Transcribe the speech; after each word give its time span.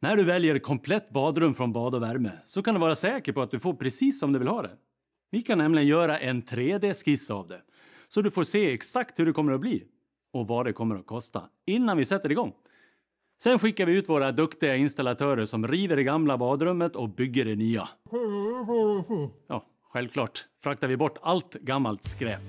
När 0.00 0.16
du 0.16 0.24
väljer 0.24 0.58
komplett 0.58 1.10
badrum 1.10 1.54
från 1.54 1.72
Bad 1.72 1.94
och 1.94 2.02
värme 2.02 2.30
så 2.44 2.62
kan 2.62 2.74
du 2.74 2.80
vara 2.80 2.94
säker 2.94 3.32
på 3.32 3.42
att 3.42 3.50
du 3.50 3.58
får 3.58 3.74
precis 3.74 4.20
som 4.20 4.32
du 4.32 4.38
vill 4.38 4.48
ha 4.48 4.62
det. 4.62 4.70
Vi 5.30 5.42
kan 5.42 5.58
nämligen 5.58 5.88
göra 5.88 6.18
en 6.18 6.42
3D-skiss 6.42 7.30
av 7.30 7.48
det 7.48 7.60
så 8.08 8.22
du 8.22 8.30
får 8.30 8.44
se 8.44 8.72
exakt 8.72 9.18
hur 9.18 9.26
det 9.26 9.32
kommer 9.32 9.52
att 9.52 9.60
bli 9.60 9.84
och 10.32 10.46
vad 10.46 10.66
det 10.66 10.72
kommer 10.72 10.96
att 10.96 11.06
kosta 11.06 11.42
innan 11.66 11.96
vi 11.96 12.04
sätter 12.04 12.32
igång. 12.32 12.52
Sen 13.42 13.58
skickar 13.58 13.86
vi 13.86 13.96
ut 13.96 14.08
våra 14.08 14.32
duktiga 14.32 14.76
installatörer 14.76 15.46
som 15.46 15.68
river 15.68 15.96
det 15.96 16.02
gamla 16.02 16.38
badrummet 16.38 16.96
och 16.96 17.08
bygger 17.08 17.44
det 17.44 17.56
nya. 17.56 17.88
Ja, 19.48 19.66
självklart 19.92 20.46
fraktar 20.62 20.88
vi 20.88 20.96
bort 20.96 21.18
allt 21.22 21.54
gammalt 21.54 22.02
skräp. 22.02 22.40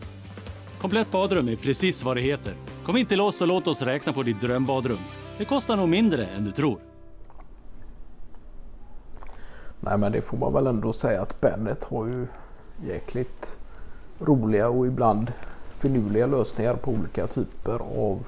Komplett 0.82 1.12
badrum 1.12 1.48
är 1.48 1.56
precis 1.56 2.04
vad 2.04 2.18
det 2.18 2.22
heter. 2.22 2.54
Kom 2.86 2.98
in 2.98 3.06
till 3.06 3.22
oss 3.22 3.42
och 3.42 3.48
låt 3.48 3.68
oss 3.68 3.82
räkna 3.82 4.14
på 4.14 4.24
ditt 4.24 4.42
drömbadrum. 4.42 5.00
Det 5.38 5.46
kostar 5.46 5.78
nog 5.78 5.90
mindre 5.90 6.26
än 6.26 6.46
du 6.46 6.52
tror. 6.52 6.89
Nej 9.80 9.98
men 9.98 10.12
det 10.12 10.22
får 10.22 10.38
man 10.38 10.54
väl 10.54 10.68
ändå 10.68 10.94
säga 10.94 11.22
att 11.22 11.42
Bennet 11.42 11.84
har 11.84 12.06
ju 12.06 12.28
jäkligt 12.88 13.58
roliga 14.20 14.70
och 14.70 14.88
ibland 14.88 15.32
finurliga 15.70 16.28
lösningar 16.28 16.76
på 16.76 16.92
olika 16.92 17.28
typer 17.28 17.80
av 17.98 18.28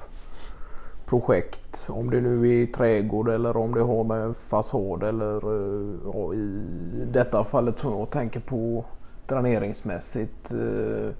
projekt. 1.06 1.86
Om 1.88 2.10
det 2.10 2.20
nu 2.20 2.62
är 2.62 2.66
trädgård 2.66 3.28
eller 3.28 3.56
om 3.56 3.74
det 3.74 3.80
har 3.80 4.04
med 4.04 4.36
fasad 4.36 5.02
eller 5.02 5.36
eh, 5.36 5.94
ja, 6.14 6.34
i 6.34 6.64
detta 7.12 7.44
fallet 7.44 7.78
som 7.78 7.98
jag 7.98 8.10
tänker 8.10 8.40
på 8.40 8.84
dräneringsmässigt. 9.26 10.52
Eh, 10.52 11.10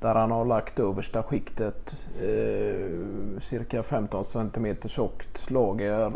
där 0.00 0.14
han 0.14 0.30
har 0.30 0.44
lagt 0.44 0.80
översta 0.80 1.22
skiktet 1.22 2.06
eh, 2.20 3.40
cirka 3.40 3.82
15 3.82 4.24
cm 4.24 4.76
tjockt 4.86 5.50
lager 5.50 6.10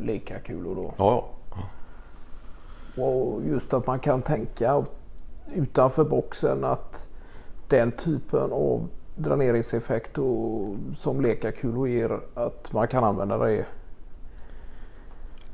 lekakulor. 0.00 0.74
Då. 0.74 0.94
Ja, 0.96 1.10
ja. 1.10 1.37
Och 3.00 3.42
just 3.46 3.74
att 3.74 3.86
man 3.86 3.98
kan 3.98 4.22
tänka 4.22 4.84
utanför 5.54 6.04
boxen 6.04 6.64
att 6.64 7.08
den 7.68 7.92
typen 7.92 8.52
av 8.52 8.88
dräneringseffekt 9.16 10.18
och, 10.18 10.74
som 10.94 11.20
lekakulor 11.20 11.88
ger 11.88 12.20
att 12.34 12.72
man 12.72 12.88
kan 12.88 13.04
använda 13.04 13.38
det. 13.38 13.66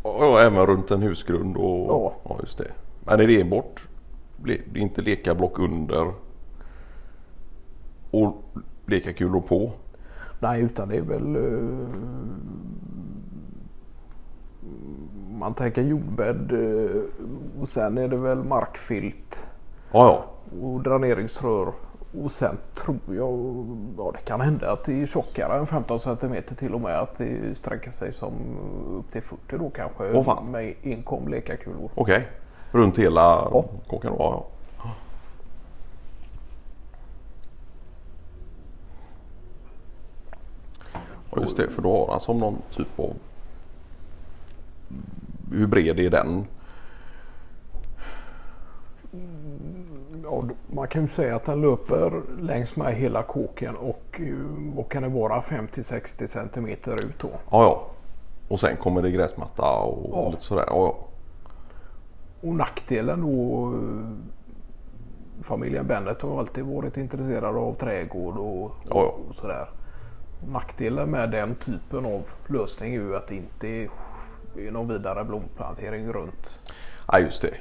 Och 0.03 0.41
även 0.41 0.67
runt 0.67 0.91
en 0.91 1.03
husgrund 1.03 1.57
och 1.57 1.87
Ja. 1.91 2.13
ja 2.25 2.37
just 2.41 2.59
det. 2.59 2.71
Men 3.05 3.21
är 3.21 3.27
det 3.27 3.41
enbart 3.41 3.87
le- 4.45 4.61
det 4.73 4.79
är 4.79 4.83
inte 4.83 5.03
lekablock 5.03 5.59
under 5.59 6.13
och 8.11 8.43
lekakulor 8.87 9.41
på? 9.41 9.73
Nej 10.41 10.63
utan 10.63 10.89
det 10.89 10.97
är 10.97 11.03
väl 11.03 11.37
eh, 11.37 11.89
man 15.39 15.53
tänker 15.55 15.83
jordbädd 15.83 16.53
eh, 16.53 17.01
och 17.61 17.69
sen 17.69 17.99
är 17.99 18.09
det 18.09 18.17
väl 18.17 18.45
markfilt 18.45 19.47
Ja, 19.93 20.07
ja. 20.07 20.25
och 20.67 20.83
dräneringsrör. 20.83 21.73
Och 22.23 22.31
sen 22.31 22.57
tror 22.75 22.99
jag, 23.09 23.65
ja 23.99 24.13
det 24.13 24.19
kan 24.25 24.41
hända 24.41 24.73
att 24.73 24.85
det 24.85 25.03
är 25.03 25.07
tjockare 25.07 25.59
än 25.59 25.67
15 25.67 26.01
cm 26.01 26.37
till 26.59 26.75
och 26.75 26.81
med. 26.81 26.99
Att 27.01 27.19
det 27.19 27.59
sträcker 27.59 27.91
sig 27.91 28.13
som 28.13 28.33
upp 28.99 29.11
till 29.11 29.23
40 29.23 29.59
då 29.59 29.71
kanske. 29.71 30.13
Åh, 30.13 30.25
fan. 30.25 30.51
med 30.51 30.75
enkom 30.83 31.29
lekakulor. 31.29 31.91
Okej. 31.95 32.29
Runt 32.73 32.99
hela 32.99 33.21
Ja. 33.53 33.65
kåken? 33.89 34.13
Ja, 34.19 34.45
ja. 34.83 34.91
Ja 41.35 41.41
just 41.43 41.57
det, 41.57 41.71
för 41.71 41.83
då 41.83 41.99
har 41.99 42.11
han 42.11 42.21
som 42.21 42.39
någon 42.39 42.57
typ 42.71 42.99
av... 43.01 43.13
Hur 45.53 45.67
bred 45.67 46.01
är 46.01 46.11
den? 46.11 46.47
Ja, 50.23 50.45
man 50.67 50.89
kan 50.89 51.03
ju 51.03 51.09
säga 51.09 51.37
att 51.37 51.45
den 51.45 51.61
löper 51.61 52.23
längs 52.41 52.77
med 52.77 52.95
hela 52.95 53.23
kåken 53.23 53.77
och 53.77 54.21
eh, 54.21 54.35
vad 54.77 54.89
kan 54.89 55.03
det 55.03 55.09
vara 55.09 55.41
50-60 55.41 56.27
cm 56.27 56.67
ut 56.69 57.19
då. 57.19 57.29
Ja, 57.51 57.63
ja. 57.63 57.87
Och 58.49 58.61
sen 58.61 58.77
kommer 58.77 59.03
det 59.03 59.11
gräsmatta 59.11 59.71
och 59.73 60.11
Ja. 60.13 60.31
lite 60.31 60.43
sådär. 60.43 60.65
Ja, 60.67 60.77
ja. 60.77 60.97
Och 62.49 62.55
nackdelen 62.55 63.21
då 63.21 63.73
eh, 63.75 65.43
familjen 65.43 65.87
Bennet 65.87 66.23
har 66.23 66.39
alltid 66.39 66.65
varit 66.65 66.97
intresserade 66.97 67.59
av 67.59 67.75
trädgård 67.75 68.37
och, 68.37 68.73
ja. 68.89 69.15
och 69.29 69.35
sådär. 69.35 69.69
Nackdelen 70.53 71.11
med 71.11 71.31
den 71.31 71.55
typen 71.55 72.07
av 72.07 72.23
lösning 72.47 72.95
är 72.95 72.99
ju 73.01 73.17
att 73.17 73.27
det 73.29 73.35
inte 73.37 73.69
är 73.69 73.91
någon 74.55 74.89
vidare 74.89 75.25
blomplantering 75.25 76.13
runt. 76.13 76.59
Ja, 77.07 77.19
just 77.19 77.43
det. 77.43 77.55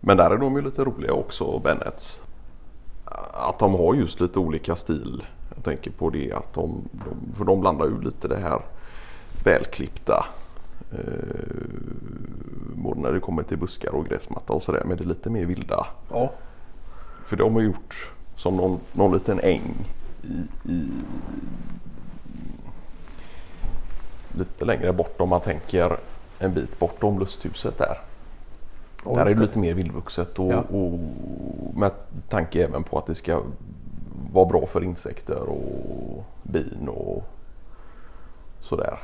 Men 0.00 0.16
där 0.16 0.30
är 0.30 0.36
de 0.36 0.56
ju 0.56 0.62
lite 0.62 0.84
roliga 0.84 1.12
också, 1.12 1.58
Bennets. 1.58 2.20
Att 3.32 3.58
de 3.58 3.74
har 3.74 3.94
just 3.94 4.20
lite 4.20 4.38
olika 4.38 4.76
stil. 4.76 5.24
Jag 5.54 5.64
tänker 5.64 5.90
på 5.90 6.10
det 6.10 6.32
att 6.32 6.54
de, 6.54 6.88
de 6.92 7.32
för 7.32 7.44
de 7.44 7.60
blandar 7.60 7.86
ju 7.86 8.00
lite 8.00 8.28
det 8.28 8.36
här 8.36 8.60
välklippta. 9.44 10.26
Eh, 10.92 10.98
både 12.74 13.00
när 13.00 13.12
det 13.12 13.20
kommer 13.20 13.42
till 13.42 13.58
buskar 13.58 13.94
och 13.94 14.06
gräsmatta 14.06 14.52
och 14.52 14.62
sådär. 14.62 14.82
Men 14.84 14.96
det 14.96 15.04
är 15.04 15.08
lite 15.08 15.30
mer 15.30 15.44
vilda. 15.44 15.86
Ja, 16.10 16.32
För 17.26 17.36
de 17.36 17.54
har 17.54 17.62
gjort 17.62 18.12
som 18.36 18.56
någon, 18.56 18.80
någon 18.92 19.12
liten 19.12 19.40
äng 19.40 19.86
i, 20.22 20.70
i 20.72 20.88
lite 24.38 24.64
längre 24.64 24.92
bort 24.92 25.20
om 25.20 25.28
man 25.28 25.40
tänker 25.40 25.96
en 26.38 26.54
bit 26.54 26.78
bortom 26.78 27.18
lusthuset 27.18 27.78
där. 27.78 27.98
ja 29.04 29.10
där 29.14 29.26
är 29.26 29.34
det 29.34 29.40
lite 29.40 29.58
mer 29.58 29.74
vildvuxet 29.74 30.38
och, 30.38 30.52
Ja. 30.52 30.60
och 30.60 30.98
med 31.74 31.90
tanke 32.28 32.64
även 32.64 32.84
på 32.84 32.98
att 32.98 33.06
det 33.06 33.14
ska 33.14 33.42
vara 34.32 34.46
bra 34.46 34.66
för 34.66 34.84
insekter 34.84 35.40
och 35.48 36.24
bin 36.42 36.88
och 36.88 37.24
sådär. 38.60 38.98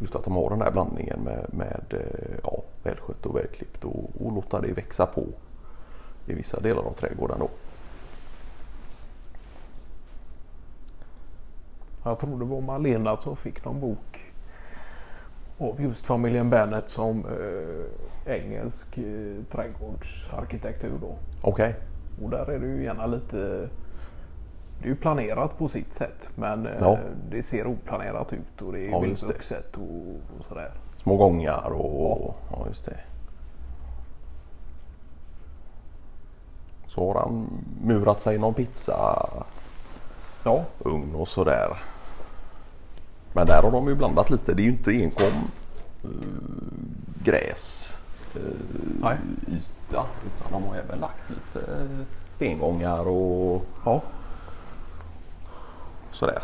Just 0.00 0.14
att 0.16 0.24
de 0.24 0.36
har 0.36 0.50
den 0.50 0.60
här 0.62 0.70
blandningen 0.70 1.20
med, 1.20 1.46
med 1.50 1.84
eh, 1.90 2.36
ja, 2.44 2.62
välskött 2.82 3.26
och 3.26 3.36
välklippt 3.36 3.84
och, 3.84 4.10
och 4.24 4.32
låta 4.32 4.60
det 4.60 4.72
växa 4.72 5.06
på 5.06 5.24
i 6.26 6.34
vissa 6.34 6.60
delar 6.60 6.82
av 6.82 6.92
trädgården 6.92 7.38
då. 7.38 7.48
Jag 12.06 12.18
tror 12.18 12.38
det 12.38 12.44
var 12.44 12.60
Malena 12.60 13.16
som 13.16 13.36
fick 13.36 13.64
någon 13.64 13.80
bok 13.80 14.20
av 15.58 15.80
just 15.82 16.06
familjen 16.06 16.50
Bennet 16.50 16.88
som 16.90 17.24
eh, 17.26 18.34
engelsk 18.34 18.98
eh, 18.98 19.04
trädgårdsarkitektur. 19.50 21.00
Okej. 21.42 21.74
Och 22.22 22.30
där 22.30 22.50
är 22.50 22.58
det 22.58 22.66
ju 22.66 22.84
gärna 22.84 23.06
lite 23.06 23.68
det 24.78 24.84
är 24.84 24.88
ju 24.88 24.96
planerat 24.96 25.58
på 25.58 25.68
sitt 25.68 25.94
sätt 25.94 26.30
men 26.34 26.66
eh, 26.66 26.72
Ja. 26.80 26.98
det 27.30 27.42
ser 27.42 27.66
oplanerat 27.66 28.32
ut 28.32 28.62
och 28.62 28.72
det 28.72 28.80
är 28.86 28.90
Ja, 28.90 28.98
vildvuxet 29.00 29.76
och, 29.76 30.08
och 30.38 30.44
sådär. 30.48 30.70
Små 31.02 31.16
gångar 31.16 31.70
och 31.72 32.34
ja. 32.50 32.66
just 32.68 32.84
det. 32.84 32.96
Så 36.86 37.12
har 37.12 37.20
han 37.20 37.48
murat 37.82 38.20
sig 38.20 38.38
någon 38.38 38.54
pizza 38.54 39.28
Ja, 40.44 40.64
ugn 40.78 41.14
och 41.14 41.28
sådär. 41.28 41.76
Men 43.36 43.46
där 43.46 43.62
har 43.62 43.70
de 43.70 43.88
ju 43.88 43.94
blandat 43.94 44.30
lite. 44.30 44.54
Det 44.54 44.62
är 44.62 44.64
ju 44.64 44.70
inte 44.70 44.90
enkom 44.90 45.50
uh, 46.04 46.10
gräs 47.24 47.98
uh, 48.36 48.42
Nej. 49.00 49.16
yta 49.48 50.06
utan 50.26 50.52
de 50.52 50.68
har 50.68 50.76
även 50.76 50.98
lagt 50.98 51.30
lite 51.30 51.88
stengångar 52.32 53.08
och 53.08 53.64
ja. 53.84 54.02
sådär. 56.12 56.42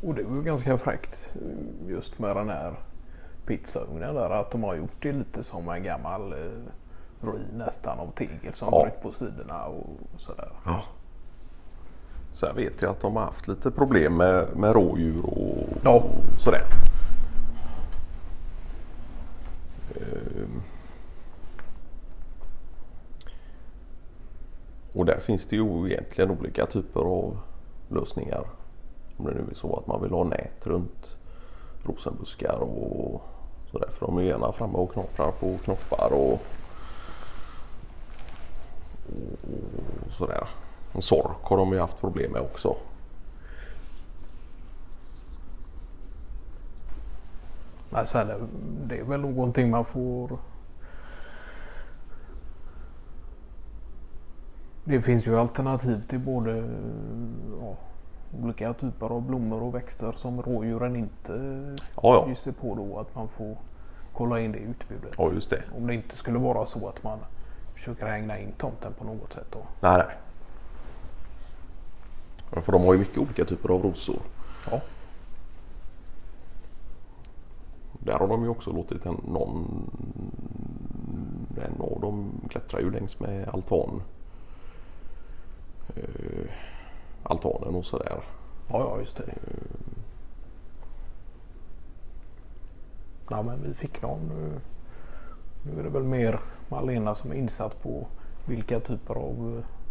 Och 0.00 0.14
det 0.14 0.22
var 0.22 0.36
ju 0.36 0.42
ganska 0.42 0.78
fräckt 0.78 1.30
eh, 1.34 1.90
just 1.90 2.18
med 2.18 2.36
den 2.36 2.48
här 2.48 2.74
pizzaugnen 3.46 4.14
där 4.14 4.30
att 4.30 4.50
de 4.50 4.62
har 4.62 4.74
gjort 4.74 5.02
det 5.02 5.12
lite 5.12 5.42
som 5.42 5.68
en 5.68 5.82
gammal 5.82 6.32
eh, 6.32 6.38
ruin 7.20 7.48
nästan 7.52 7.98
av 7.98 8.10
tegel 8.10 8.54
som 8.54 8.68
Ja. 8.72 8.88
på 9.02 9.12
sidorna 9.12 9.64
och 9.64 9.86
sådär. 10.16 10.48
Ja. 10.64 10.82
Sen 12.32 12.56
vet 12.56 12.82
jag 12.82 12.90
att 12.90 13.00
de 13.00 13.16
har 13.16 13.22
haft 13.22 13.48
lite 13.48 13.70
problem 13.70 14.16
med, 14.16 14.56
med 14.56 14.72
rådjur 14.72 15.26
och, 15.26 15.68
Ja. 15.84 15.92
och 15.94 16.40
sådär. 16.40 16.64
Ehm. 19.96 20.62
Och 24.92 25.06
där 25.06 25.20
finns 25.20 25.46
det 25.46 25.56
ju 25.56 25.86
egentligen 25.90 26.30
olika 26.30 26.66
typer 26.66 27.00
av 27.00 27.38
lösningar. 27.88 28.44
Om 29.16 29.24
det 29.26 29.32
nu 29.34 29.44
är 29.50 29.54
så 29.54 29.76
att 29.76 29.86
man 29.86 30.02
vill 30.02 30.10
ha 30.12 30.24
nät 30.24 30.66
runt 30.66 31.16
rosenbuskar 31.84 32.58
och 32.58 33.22
sådär. 33.70 33.88
För 33.98 34.06
de 34.06 34.18
är 34.18 34.22
gärna 34.22 34.52
framme 34.52 34.78
och 34.78 34.92
knaprar 34.92 35.30
på 35.30 35.58
knoppar 35.64 36.12
och, 36.12 36.32
och 40.02 40.12
sådär. 40.18 40.48
En 40.92 41.02
sork 41.02 41.42
har 41.42 41.56
de 41.56 41.72
ju 41.72 41.80
haft 41.80 42.00
problem 42.00 42.32
med 42.32 42.42
också. 42.42 42.76
Nej, 47.90 48.06
sen 48.06 48.30
är 48.30 48.38
det 48.86 48.98
är 48.98 49.04
väl 49.04 49.20
någonting 49.20 49.70
man 49.70 49.84
får... 49.84 50.38
Det 54.84 55.02
finns 55.02 55.26
ju 55.26 55.38
alternativ 55.38 56.02
till 56.08 56.18
både 56.18 56.56
ja, 57.60 57.76
olika 58.42 58.72
typer 58.72 59.06
av 59.06 59.22
blommor 59.22 59.62
och 59.62 59.74
växter 59.74 60.12
som 60.12 60.42
rådjuren 60.42 60.96
inte 60.96 61.32
Ja, 62.02 62.34
sig 62.36 62.52
på 62.52 62.74
då. 62.74 62.98
Att 62.98 63.14
man 63.14 63.28
får 63.28 63.56
kolla 64.12 64.40
in 64.40 64.52
det 64.52 64.58
utbudet. 64.58 65.14
Ja, 65.18 65.30
just 65.32 65.50
det. 65.50 65.62
Om 65.76 65.86
det 65.86 65.94
inte 65.94 66.16
skulle 66.16 66.38
vara 66.38 66.66
så 66.66 66.88
att 66.88 67.02
man 67.02 67.18
försöker 67.74 68.06
hängna 68.06 68.38
in 68.38 68.52
tomten 68.52 68.92
på 68.98 69.04
något 69.04 69.32
sätt. 69.32 69.46
Då. 69.50 69.58
Nej, 69.80 69.98
nej. 70.06 70.16
För 72.60 72.72
de 72.72 72.84
har 72.84 72.92
ju 72.92 72.98
mycket 72.98 73.18
olika 73.18 73.44
typer 73.44 73.68
av 73.68 73.82
rosor. 73.82 74.20
Ja. 74.70 74.80
Där 77.92 78.18
har 78.18 78.28
de 78.28 78.42
ju 78.42 78.48
också 78.48 78.72
låtit 78.72 79.06
en, 79.06 79.20
någon, 79.28 79.90
en 81.56 81.80
av 81.80 82.00
dem 82.00 82.30
klättra 82.50 82.80
ju 82.80 82.90
längs 82.90 83.20
med 83.20 83.48
altan. 83.48 84.02
Eh, 85.96 86.50
altanen 87.22 87.74
och 87.74 87.84
sådär. 87.84 88.22
Ja, 88.68 88.78
ja, 88.80 88.98
just 89.00 89.16
det. 89.16 89.34
Ja, 93.30 93.42
men 93.42 93.62
vi 93.62 93.74
fick 93.74 94.02
någon. 94.02 94.28
Nu, 94.28 94.60
nu 95.62 95.80
är 95.80 95.82
det 95.82 95.90
väl 95.90 96.02
mer 96.02 96.40
Malena 96.68 97.14
som 97.14 97.30
är 97.30 97.34
insatt 97.34 97.82
på 97.82 98.06
vilka 98.44 98.80
typer 98.80 99.14
av 99.14 99.58
eh, 99.58 99.81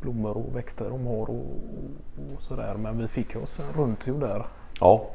blommor 0.00 0.36
och 0.36 0.56
växter 0.56 0.90
de 0.90 1.06
har 1.06 1.30
och, 1.30 1.30
och, 1.30 2.34
och 2.36 2.42
sådär. 2.42 2.74
Men 2.74 2.98
vi 2.98 3.08
fick 3.08 3.36
oss 3.36 3.60
en 3.60 3.72
rundtur 3.82 4.20
där. 4.20 4.46
Ja, 4.80 5.06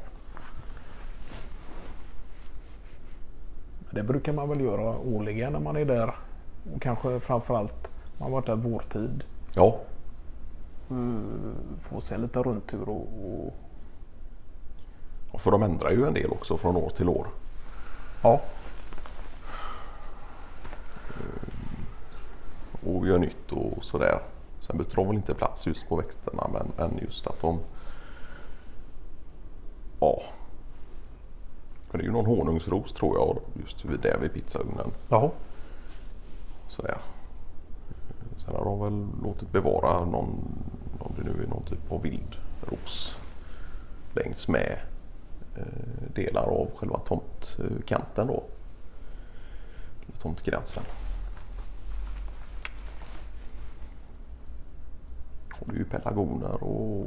Det 3.91 4.03
brukar 4.03 4.33
man 4.33 4.49
väl 4.49 4.61
göra 4.61 4.97
årligen 4.97 5.53
när 5.53 5.59
man 5.59 5.75
är 5.75 5.85
där. 5.85 6.15
Och 6.75 6.81
kanske 6.81 7.19
framförallt 7.19 7.91
man 8.17 8.31
varit 8.31 8.45
där 8.45 8.55
vårtid. 8.55 9.23
ja, 9.55 9.79
Mm, 10.89 11.55
Få 11.81 12.01
sig 12.01 12.15
en 12.15 12.21
liten 12.21 12.43
rundtur 12.43 12.89
och, 12.89 13.07
och 13.25 13.53
Ja, 15.31 15.39
för 15.39 15.51
de 15.51 15.63
ändrar 15.63 15.91
ju 15.91 16.05
en 16.07 16.13
del 16.13 16.31
också 16.31 16.57
från 16.57 16.75
år 16.75 16.89
till 16.89 17.09
år. 17.09 17.27
ja, 18.23 18.41
och 22.85 23.07
gör 23.07 23.17
nytt 23.17 23.51
och 23.51 23.83
sådär. 23.83 24.19
Sen 24.67 24.77
byter 24.77 24.95
de 24.95 25.07
väl 25.07 25.15
inte 25.15 25.33
plats 25.33 25.67
just 25.67 25.89
på 25.89 25.95
växterna 25.95 26.47
men, 26.53 26.71
men 26.77 26.97
just 27.01 27.27
att 27.27 27.41
de... 27.41 27.59
Ja. 29.99 30.23
Men 31.91 31.99
det 31.99 32.03
är 32.03 32.05
ju 32.05 32.11
någon 32.11 32.25
honungsros 32.25 32.93
tror 32.93 33.17
jag 33.17 33.39
just 33.63 33.85
vid 33.85 33.99
där 33.99 34.17
vid 34.17 34.33
pizzaugnen. 34.33 34.91
Jaha. 35.07 35.31
Sådär. 36.67 36.97
Sen 38.37 38.55
har 38.55 38.65
de 38.65 38.79
väl 38.79 39.07
låtit 39.23 39.51
bevara 39.51 40.05
någon, 40.05 40.63
om 40.99 41.13
det 41.17 41.23
nu 41.23 41.43
är 41.43 41.47
någon 41.47 41.63
typ 41.63 41.91
av 41.91 42.01
vildros 42.01 43.17
längs 44.13 44.47
med 44.47 44.79
eh, 45.55 45.63
delar 46.13 46.43
av 46.43 46.71
själva 46.75 46.99
tomtkanten 46.99 48.27
då. 48.27 48.43
Eller 50.07 50.17
Tomtgränsen. 50.17 50.83
Och 55.59 55.67
det 55.67 55.73
är 55.73 55.77
ju 55.77 55.85
pelargoner 55.85 56.63
och 56.63 57.05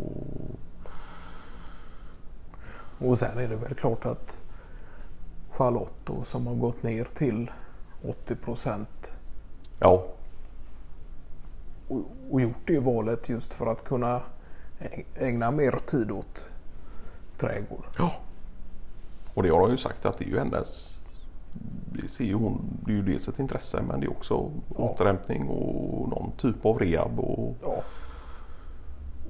Och 3.00 3.18
sen 3.18 3.38
är 3.38 3.48
det 3.48 3.56
väl 3.56 3.74
klart 3.74 4.06
att 4.06 4.42
Charlotte 5.50 5.94
då, 6.04 6.22
som 6.24 6.46
har 6.46 6.54
gått 6.54 6.82
ner 6.82 7.04
till 7.04 7.50
80 8.08 8.34
procent 8.34 9.12
ja, 9.80 10.04
och, 11.88 12.00
och 12.30 12.40
gjort 12.40 12.66
det 12.66 12.78
valet 12.78 13.28
just 13.28 13.54
för 13.54 13.66
att 13.66 13.84
kunna 13.84 14.20
äg- 14.80 15.04
ägna 15.14 15.50
mer 15.50 15.78
tid 15.86 16.10
åt 16.10 16.46
trädgård. 17.36 17.84
Ja. 17.98 18.12
Och 19.34 19.42
det 19.42 19.48
har 19.48 19.60
hon 19.60 19.70
ju 19.70 19.76
sagt 19.76 20.06
att 20.06 20.18
det 20.18 20.24
är 20.24 20.28
ju 20.28 20.38
hennes... 20.38 20.98
Det 21.92 22.08
ser 22.08 22.24
ju 22.24 22.34
hon, 22.34 22.60
det 22.84 22.92
är 22.92 22.96
ju 22.96 23.02
dels 23.02 23.28
ett 23.28 23.38
intresse 23.38 23.82
men 23.88 24.00
det 24.00 24.06
är 24.06 24.10
också 24.10 24.50
Ja. 24.76 24.82
återhämtning 24.84 25.48
och 25.48 26.08
någon 26.08 26.32
typ 26.36 26.66
av 26.66 26.78
rehab 26.78 27.18
och 27.20 27.56
Ja. 27.62 27.82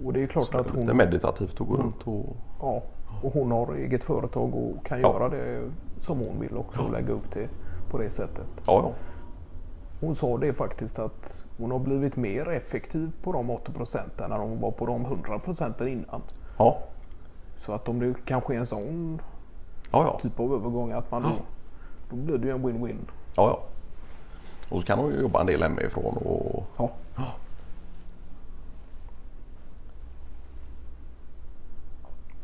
Och 0.05 0.13
det 0.13 0.23
är 0.23 0.27
klart 0.27 0.55
att 0.55 0.75
lite 0.75 0.89
hon, 0.89 0.97
meditativt 0.97 1.61
att 1.61 1.67
gå 1.69 1.77
runt 1.77 2.03
och... 2.07 2.37
ja, 2.61 2.83
och 3.23 3.33
hon 3.33 3.51
har 3.51 3.75
eget 3.75 4.05
företag 4.05 4.55
och 4.55 4.87
kan 4.87 5.01
Ja. 5.01 5.13
göra 5.13 5.29
det 5.29 5.71
som 5.99 6.19
hon 6.19 6.41
vill 6.41 6.57
också 6.57 6.81
och 6.83 6.93
lägga 6.93 7.13
upp 7.13 7.31
det 7.33 7.49
på 7.91 7.99
det 7.99 8.11
sättet. 8.11 8.47
Ja, 8.67 8.73
ja. 8.85 8.93
Hon 10.01 10.15
sa 10.15 10.39
det 10.39 10.53
faktiskt 10.53 10.99
att 10.99 11.45
hon 11.59 11.71
har 11.71 11.79
blivit 11.79 12.17
mer 12.17 12.49
effektiv 12.49 13.13
på 13.23 13.33
de 13.33 13.51
80 13.51 13.73
procenten 13.73 14.33
än 14.33 14.41
hon 14.41 14.61
var 14.61 14.71
på 14.71 14.87
de 14.87 15.05
100 15.05 15.39
procenten 15.39 15.89
innan. 15.89 16.23
Ja, 16.59 16.79
Så 17.57 17.73
att 17.73 17.89
om 17.89 17.99
det 18.01 18.15
kanske 18.25 18.55
är 18.55 18.59
en 18.59 18.67
sån 18.67 19.21
ja, 19.93 20.05
ja. 20.05 20.19
typ 20.23 20.41
av 20.41 20.53
övergång 20.55 20.93
att 20.93 21.11
man 21.11 21.23
då, 21.23 21.29
då 22.11 22.17
blir 22.17 22.39
det 22.39 22.47
ju 22.47 22.53
en 22.55 22.67
win-win. 22.67 22.97
ja, 23.37 23.49
ja. 23.49 23.61
Och 24.71 24.81
så 24.81 24.87
kan 24.87 24.99
hon 24.99 25.11
ju 25.13 25.21
jobba 25.21 25.41
en 25.41 25.47
del 25.47 25.63
hemifrån 25.63 26.17
och... 26.17 26.63
Ja. 26.79 26.91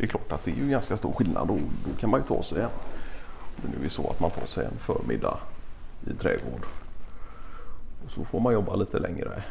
Det 0.05 0.09
är 0.09 0.11
klart 0.11 0.33
att 0.33 0.45
det 0.45 0.51
är 0.51 0.55
ju 0.55 0.69
ganska 0.69 0.97
stor 0.97 1.13
skillnad 1.13 1.51
och 1.51 1.59
då 1.59 2.01
kan 2.01 2.11
man 2.11 2.21
ju 2.21 2.27
ta 2.27 2.43
sig 2.43 2.63
en... 2.63 2.71
Men 3.57 3.71
nu 3.71 3.85
är 3.85 3.89
så 3.89 4.11
att 4.11 4.21
man 4.21 4.31
tar 4.31 4.47
sig 4.47 4.67
en 4.67 4.79
förmiddag 4.79 5.39
i 6.07 6.15
trädgård. 6.15 6.67
Och 8.05 8.11
så 8.11 8.25
får 8.25 8.41
man 8.41 8.53
jobba 8.53 8.77
lite 8.77 8.99
längre 8.99 9.43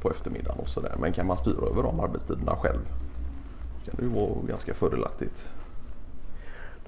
på 0.00 0.10
eftermiddagen 0.10 0.58
och 0.58 0.68
sådär. 0.68 0.94
Men 0.98 1.12
kan 1.12 1.26
man 1.26 1.38
styra 1.38 1.66
över 1.66 1.82
de 1.82 2.00
arbetstiderna 2.00 2.56
själv 2.56 2.80
kan 3.84 3.94
det 3.96 4.02
ju 4.02 4.08
vara 4.08 4.42
ganska 4.48 4.74
fördelaktigt. 4.74 5.48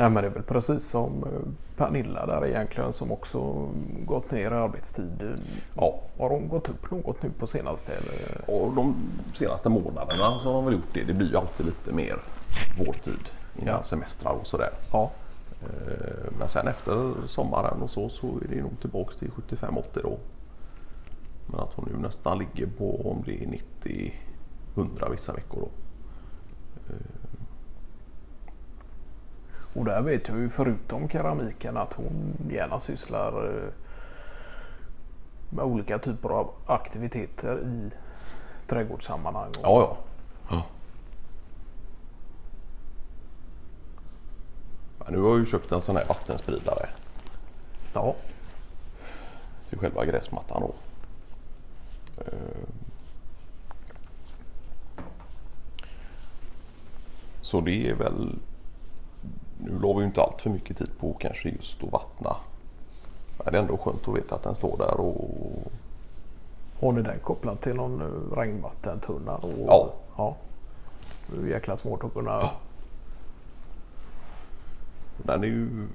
Nej 0.01 0.11
men 0.11 0.23
det 0.23 0.29
är 0.29 0.33
väl 0.33 0.43
precis 0.43 0.85
som 0.89 1.25
eh, 1.25 1.77
Pernilla 1.77 2.27
där 2.27 2.47
egentligen 2.47 2.93
som 2.93 3.13
också 3.13 3.69
gått 4.07 4.31
ner 4.31 4.51
i 4.51 4.55
arbetstid. 4.55 5.39
Ja, 5.77 6.01
Har 6.19 6.31
hon 6.31 6.49
gått 6.49 6.69
upp 6.69 6.91
något 6.91 7.23
nu 7.23 7.31
på 7.39 7.47
senaste? 7.47 7.93
Eller? 7.93 8.51
och 8.51 8.75
de 8.75 8.95
senaste 9.35 9.69
månaderna 9.69 10.39
så 10.43 10.49
har 10.49 10.53
de 10.53 10.65
väl 10.65 10.75
gjort 10.75 10.95
det. 10.95 11.05
Det 11.05 11.13
blir 11.15 11.29
ju 11.31 11.37
alltid 11.37 11.67
lite 11.67 11.93
mer 11.93 12.17
vårtid 12.79 13.31
innan 13.57 13.75
Ja. 13.75 13.83
semestrar 13.83 14.33
och 14.33 14.47
sådär. 14.47 14.71
Ja. 14.93 15.11
Eh, 15.63 16.33
Men 16.39 16.49
sen 16.49 16.69
efter 16.69 17.13
sommaren 17.27 17.83
och 17.83 17.91
så 17.91 18.09
så 18.09 18.27
är 18.27 18.49
det 18.55 18.63
nog 18.63 18.81
tillbaks 18.81 19.17
till 19.17 19.31
75-80 19.31 19.83
då. 20.03 20.19
Men 21.47 21.61
att 21.61 21.73
hon 21.75 21.89
nu 21.93 21.99
nästan 21.99 22.39
ligger 22.39 22.67
på 22.67 23.11
om 23.11 23.23
det 23.27 23.43
är 23.45 23.47
90-100 24.75 25.11
vissa 25.11 25.33
veckor 25.33 25.61
då. 25.61 25.69
Och 29.75 29.85
där 29.85 30.03
vet 30.03 30.29
jag 30.29 30.39
ju 30.39 30.49
förutom 30.49 31.09
keramiken 31.09 31.77
att 31.77 31.93
hon 31.93 32.37
gärna 32.51 32.81
sysslar 32.81 33.47
eh, 33.47 33.73
med 35.51 35.65
olika 35.65 35.99
typer 35.99 36.29
av 36.29 36.51
aktiviteter 36.67 37.59
i 37.59 37.91
trädgårdssammanhang. 38.67 39.51
Ja, 39.63 39.81
ja. 39.81 39.97
ja. 40.51 40.65
Nu 45.11 45.21
har 45.21 45.29
jag 45.29 45.39
ju 45.39 45.47
köpt 45.47 45.73
en 45.73 45.83
sån 45.83 45.97
här 45.97 46.05
vattenspridare 46.05 46.89
ja. 47.93 48.15
till 49.69 49.79
själva 49.79 50.05
gräsmattan 50.05 50.63
då. 50.63 50.75
Eh. 52.25 52.69
Så 57.41 57.61
det 57.61 57.91
är 57.91 57.95
väl... 57.95 58.39
Nu 59.65 59.79
la 59.79 59.93
vi 59.93 60.01
ju 60.01 60.07
inte 60.07 60.23
allt 60.23 60.43
för 60.43 60.51
mycket 60.51 60.77
tid 60.77 60.91
på 60.99 61.13
kanske 61.13 61.49
just 61.49 61.85
att 61.85 61.93
vattna. 61.93 62.37
Men 63.45 63.53
det 63.53 63.59
är 63.59 63.63
ändå 63.63 63.77
skönt 63.77 64.09
att 64.09 64.17
veta 64.17 64.35
att 64.35 64.43
den 64.43 64.55
står 64.55 64.77
där 64.79 65.01
och... 65.01 65.73
Har 66.81 66.93
ni 66.93 67.03
den 67.03 67.19
kopplad 67.19 67.61
till 67.61 67.75
någon 67.75 68.01
eh, 68.01 68.37
regnvattentunna? 68.37 69.37
Och, 69.37 69.53
Ja. 69.67 69.93
ja. 70.17 70.37
Det 71.27 71.37
är 71.37 71.43
ju 71.43 71.51
jäkla 71.51 71.77
svårt 71.77 72.05
att 72.05 72.15
kunna... 72.15 72.51
Den 75.17 75.43
är 75.43 75.49
ju 75.49 75.87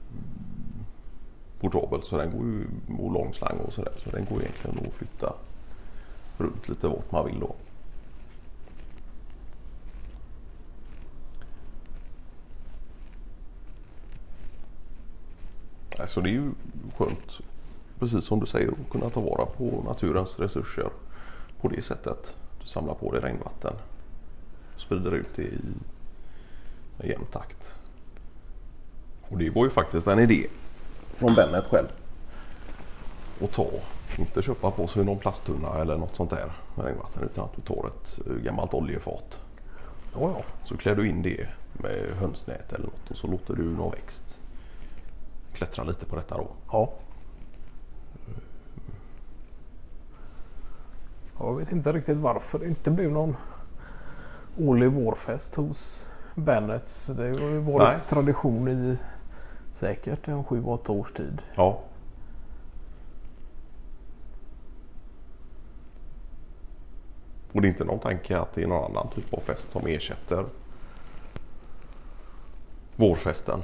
portabel 1.60 2.04
så 2.04 2.18
den 2.18 2.32
går 2.32 2.46
ju 2.46 2.68
och 3.04 3.12
lång 3.12 3.34
slang 3.34 3.58
och 3.68 3.74
sådär. 3.74 3.94
Så 4.04 4.10
den 4.10 4.26
går 4.26 4.42
egentligen 4.42 4.88
att 4.88 4.94
flytta 4.94 5.34
runt 6.38 6.70
lite 6.70 6.88
vart 6.88 7.12
man 7.12 7.26
vill 7.26 7.40
då. 7.40 7.56
Så 16.08 16.22
det 16.22 16.30
är 16.30 16.34
ju 16.34 16.52
skönt, 16.98 17.40
precis 18.00 18.24
som 18.24 18.40
du 18.40 18.46
säger, 18.46 18.68
att 18.68 18.90
kunna 18.92 19.10
ta 19.10 19.22
vara 19.22 19.46
på 19.46 19.84
naturens 19.86 20.40
resurser 20.40 20.90
på 21.62 21.68
det 21.68 21.82
sättet. 21.82 22.36
Du 22.62 22.68
samlar 22.68 22.94
på 22.94 23.12
dig 23.12 23.22
regnvatten 23.22 23.74
och 24.76 24.82
sprider 24.82 25.12
ut 25.12 25.36
det 25.36 25.42
i 25.42 25.60
en 27.00 27.10
jämn 27.10 27.26
takt. 27.32 27.74
Och 29.22 29.36
Och 29.36 29.40
det 29.40 29.50
var 29.50 29.64
ju 29.64 29.70
faktiskt 29.70 30.08
en 30.08 30.20
idé 30.20 30.48
från 31.16 31.36
Bennet 31.36 31.68
själv. 31.68 31.88
Att 33.42 33.52
ta, 33.52 33.68
inte 34.18 34.42
köpa 34.42 34.72
på 34.72 34.88
sig 34.88 35.06
någon 35.06 35.20
plasttunna 35.20 35.82
eller 35.82 35.98
något 35.98 36.16
sånt 36.16 36.30
där 36.30 36.52
med 36.76 36.86
regnvatten 36.86 37.24
utan 37.24 37.46
att 37.46 37.56
du 37.56 37.62
tar 37.62 37.88
ett 37.88 38.20
eh, 38.28 38.34
gammalt 38.34 38.74
oljefat. 38.74 39.40
Ja, 40.14 40.20
ja. 40.22 40.44
Så 40.64 40.78
klär 40.78 40.96
du 40.96 41.08
in 41.08 41.22
det 41.22 41.48
med 41.74 42.18
hönsnät 42.20 42.74
eller 42.74 42.86
något 42.86 43.12
och 43.12 43.18
så 43.18 43.28
låter 43.28 43.56
du 43.56 43.64
någon 43.64 43.92
växt 43.92 44.40
klättra 45.56 45.84
lite 45.84 46.06
på 46.06 46.16
detta 46.16 46.38
då. 46.38 46.48
ja. 46.72 46.94
Jag 51.40 51.56
vet 51.56 51.72
inte 51.72 51.94
riktigt 51.94 52.18
varför 52.18 52.60
det 52.60 52.68
inte 52.68 52.92
blev 52.92 53.12
någon 53.12 53.36
årlig 54.58 54.92
vårfest 54.92 55.56
hos 55.56 56.08
Bennets. 56.36 57.08
Det 57.08 57.24
har 57.24 57.50
ju 57.50 57.60
varit 57.60 57.88
Nej. 57.88 58.00
tradition 58.00 58.68
i 58.68 58.98
säkert 59.72 60.28
en 60.28 60.44
sju, 60.44 60.64
åtta 60.64 60.92
års 60.92 61.12
tid. 61.12 61.42
Ja. 61.56 61.82
Och 67.52 67.62
det 67.62 67.68
är 67.68 67.70
inte 67.70 67.84
någon 67.84 68.00
tanke 68.00 68.40
att 68.40 68.54
det 68.54 68.64
är 68.64 68.68
någon 68.68 68.92
annan 68.92 69.10
typ 69.10 69.34
av 69.34 69.40
fest 69.40 69.72
som 69.72 69.88
ersätter 69.88 70.46
vårfesten. 72.96 73.64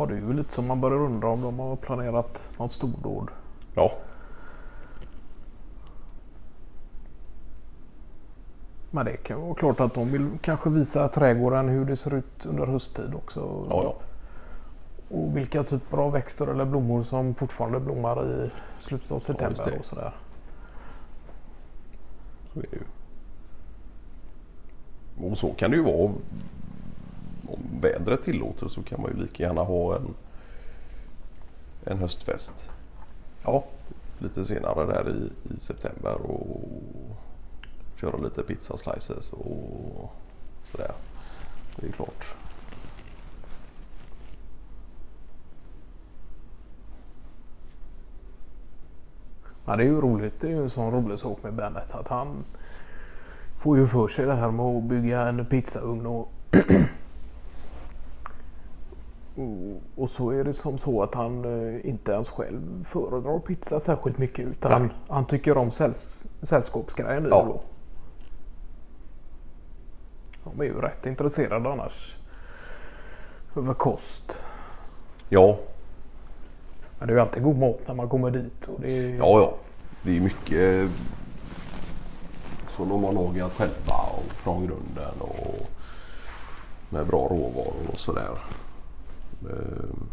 Ja, 0.00 0.06
det 0.06 0.14
är 0.14 0.18
ju 0.18 0.32
lite 0.32 0.52
som 0.52 0.66
man 0.66 0.80
börjar 0.80 0.98
undra 0.98 1.28
om 1.28 1.40
de 1.40 1.58
har 1.58 1.76
planerat 1.76 2.50
något 2.58 2.72
stordåd. 2.72 3.28
Ja, 3.74 3.92
Men 8.90 9.04
det 9.04 9.16
kan 9.16 9.40
vara 9.40 9.54
klart 9.54 9.80
att 9.80 9.94
de 9.94 10.12
vill 10.12 10.28
kanske 10.42 10.70
visa 10.70 11.08
trädgården 11.08 11.68
hur 11.68 11.84
det 11.84 11.96
ser 11.96 12.14
ut 12.14 12.46
under 12.46 12.66
hösttid 12.66 13.14
också. 13.14 13.66
ja, 13.70 13.82
ja. 13.84 13.94
Och 15.16 15.36
vilka 15.36 15.64
typer 15.64 15.98
av 15.98 16.12
växter 16.12 16.46
eller 16.46 16.64
blommor 16.64 17.02
som 17.02 17.34
fortfarande 17.34 17.80
blommar 17.80 18.26
i 18.30 18.50
slutet 18.78 19.12
av 19.12 19.20
september 19.20 19.64
det. 19.64 19.78
och 19.78 19.84
sådär. 19.84 20.12
Så 22.52 22.58
är 22.58 22.66
det 22.70 22.76
ju. 22.76 22.82
Och 25.30 25.38
så 25.38 25.52
kan 25.52 25.70
det 25.70 25.76
ju 25.76 25.82
vara. 25.82 26.12
Vädret 27.80 28.22
tillåter 28.22 28.68
så 28.68 28.82
kan 28.82 29.02
man 29.02 29.10
ju 29.10 29.22
lika 29.22 29.42
gärna 29.42 29.62
ha 29.62 29.96
en, 29.96 30.14
en 31.84 31.98
höstfest 31.98 32.70
Ja, 33.44 33.64
lite 34.18 34.44
senare 34.44 34.86
där 34.86 35.08
i, 35.08 35.54
i 35.54 35.60
september 35.60 36.14
och 36.14 36.68
köra 38.00 38.16
lite 38.16 38.42
pizza 38.42 38.76
slices 38.76 39.32
och 39.32 40.10
sådär. 40.70 40.92
Det 41.76 41.86
är 41.86 41.92
klart. 41.92 42.24
Ja, 49.64 49.76
det 49.76 49.82
är 49.82 49.86
ju 49.86 50.00
roligt. 50.00 50.40
Det 50.40 50.46
är 50.46 50.50
ju 50.50 50.62
en 50.62 50.70
sån 50.70 50.92
rolig 50.92 51.18
sak 51.18 51.42
med 51.42 51.54
Bennet 51.54 51.94
att 51.94 52.08
han 52.08 52.44
får 53.58 53.78
ju 53.78 53.86
för 53.86 54.08
sig 54.08 54.26
det 54.26 54.34
här 54.34 54.50
med 54.50 54.66
att 54.66 54.84
bygga 54.84 55.20
en 55.20 55.46
pizzaugn 55.46 56.06
och 56.06 56.28
och- 59.96 60.10
så 60.10 60.30
är 60.30 60.44
det 60.44 60.52
som 60.52 60.78
så 60.78 61.02
att 61.02 61.14
han 61.14 61.44
eh, 61.44 61.86
inte 61.88 62.12
ens 62.12 62.28
själv 62.30 62.84
föredrar 62.84 63.38
pizza 63.38 63.80
särskilt 63.80 64.18
mycket 64.18 64.46
utan 64.46 64.72
han, 64.72 64.92
han 65.08 65.24
tycker 65.26 65.58
om 65.58 65.70
sälls, 65.70 66.26
sällskapsgrejen 66.42 67.26
i 67.26 67.28
Ja. 67.28 67.44
då. 67.48 67.60
De 70.44 70.60
är 70.60 70.64
ju 70.64 70.80
rätt 70.80 71.06
intresserade 71.06 71.72
annars 71.72 72.16
över 73.56 73.74
kost. 73.74 74.36
Ja, 75.28 75.56
Men 76.98 77.08
det 77.08 77.12
är 77.12 77.16
ju 77.16 77.20
alltid 77.20 77.42
god 77.42 77.58
mat 77.58 77.78
när 77.86 77.94
man 77.94 78.08
kommer 78.08 78.30
dit. 78.30 78.68
Och 78.68 78.80
det 78.80 78.90
är, 78.98 79.08
ja, 79.18 79.40
ja. 79.40 79.54
Det 80.02 80.16
är 80.16 80.20
mycket 80.20 80.90
som 82.76 82.88
de 82.88 83.04
har 83.04 83.12
lagat 83.12 83.52
själva 83.52 83.94
och 84.16 84.32
från 84.32 84.66
grunden 84.66 85.20
och 85.20 85.68
med 86.90 87.06
bra 87.06 87.18
råvaror 87.28 87.74
och 87.92 87.98
sådär. 87.98 88.38
Ehm. 89.42 90.06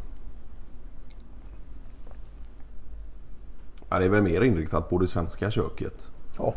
Ja, 3.90 4.00
det 4.00 4.06
är 4.06 4.10
väl 4.10 4.24
mer 4.24 4.42
inriktat 4.42 4.90
på 4.90 4.98
det 4.98 5.08
svenska 5.08 5.52
köket. 5.52 6.12
ja. 6.38 6.54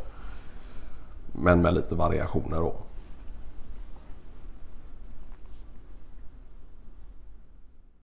Men 1.33 1.63
med 1.63 1.75
lite 1.75 1.95
variationer 1.95 2.57
då. 2.57 2.75